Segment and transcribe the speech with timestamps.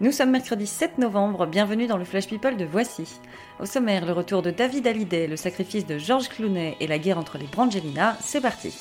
[0.00, 3.04] Nous sommes mercredi 7 novembre, bienvenue dans le Flash People de Voici.
[3.60, 7.18] Au sommaire, le retour de David Hallyday, le sacrifice de George Clooney et la guerre
[7.18, 8.72] entre les Brangelina, c'est parti.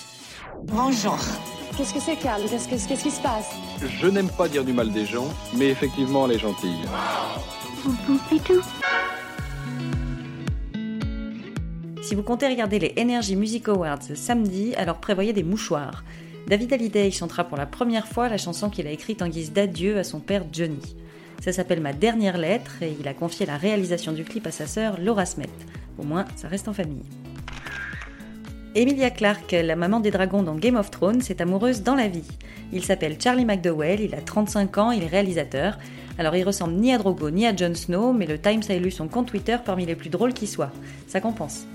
[0.63, 1.17] Bonjour.
[1.77, 3.49] Qu'est-ce que c'est, Carl Qu'est-ce que- qu'est-ce qui se passe?
[3.99, 5.27] Je n'aime pas dire du mal des gens,
[5.57, 6.79] mais effectivement, elle est gentille.
[12.01, 16.03] Si vous comptez regarder les Energy Music Awards ce samedi, alors prévoyez des mouchoirs.
[16.47, 19.97] David Hallyday chantera pour la première fois la chanson qu'il a écrite en guise d'adieu
[19.97, 20.79] à son père Johnny.
[21.41, 24.67] Ça s'appelle Ma dernière lettre et il a confié la réalisation du clip à sa
[24.67, 25.49] sœur Laura Smet.
[25.97, 27.03] Au moins, ça reste en famille.
[28.75, 32.27] Emilia Clarke, la maman des dragons dans Game of Thrones, est amoureuse dans la vie.
[32.71, 35.77] Il s'appelle Charlie McDowell, il a 35 ans, il est réalisateur.
[36.17, 38.91] Alors il ressemble ni à Drogo ni à Jon Snow, mais le Times a élu
[38.91, 40.71] son compte Twitter parmi les plus drôles qui soient.
[41.07, 41.65] Ça compense.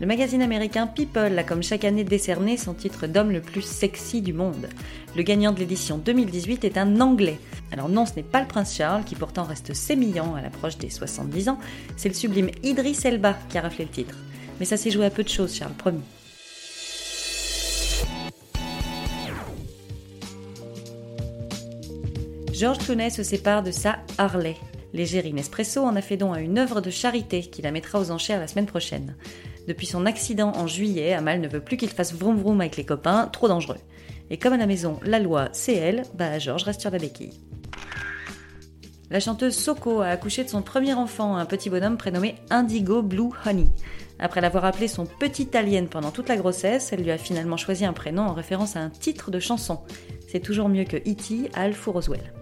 [0.00, 4.22] Le magazine américain People a comme chaque année décerné son titre d'homme le plus sexy
[4.22, 4.68] du monde.
[5.16, 7.40] Le gagnant de l'édition 2018 est un Anglais.
[7.72, 10.88] Alors non, ce n'est pas le prince Charles, qui pourtant reste sémillant à l'approche des
[10.88, 11.58] 70 ans,
[11.96, 14.14] c'est le sublime Idris Elba qui a raflé le titre.
[14.60, 16.04] Mais ça s'est joué à peu de choses, Charles, promis.
[22.52, 24.56] George Clooney se sépare de sa Harley.
[24.92, 28.12] L'égérie Nespresso en a fait don à une œuvre de charité qui la mettra aux
[28.12, 29.16] enchères la semaine prochaine.
[29.68, 32.84] Depuis son accident en juillet, Amal ne veut plus qu'il fasse vroom vroom avec les
[32.84, 33.76] copains, trop dangereux.
[34.30, 37.38] Et comme à la maison, la loi, c'est elle, bah George reste sur la béquille.
[39.10, 43.28] La chanteuse Soko a accouché de son premier enfant, un petit bonhomme prénommé Indigo Blue
[43.44, 43.68] Honey.
[44.18, 47.84] Après l'avoir appelé son petit alien pendant toute la grossesse, elle lui a finalement choisi
[47.84, 49.80] un prénom en référence à un titre de chanson.
[50.32, 51.50] C'est toujours mieux que E.T.,
[51.86, 52.32] Roswell.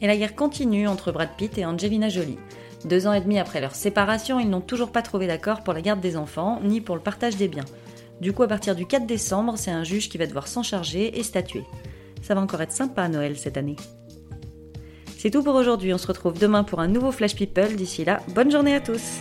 [0.00, 2.38] Et la guerre continue entre Brad Pitt et Angelina Jolie.
[2.84, 5.82] Deux ans et demi après leur séparation, ils n'ont toujours pas trouvé d'accord pour la
[5.82, 7.64] garde des enfants, ni pour le partage des biens.
[8.20, 11.18] Du coup, à partir du 4 décembre, c'est un juge qui va devoir s'en charger
[11.18, 11.64] et statuer.
[12.22, 13.76] Ça va encore être sympa à Noël cette année.
[15.18, 17.76] C'est tout pour aujourd'hui, on se retrouve demain pour un nouveau Flash People.
[17.76, 19.18] D'ici là, bonne journée à tous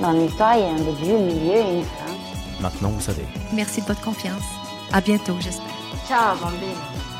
[0.00, 2.62] Dans l'histoire, il y a un début, un milieu et une fin.
[2.62, 3.24] Maintenant, vous savez.
[3.52, 4.44] Merci de votre confiance.
[4.92, 5.66] À bientôt, j'espère.
[6.06, 7.17] Ciao, bambine.